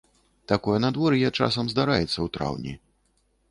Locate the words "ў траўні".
2.25-2.73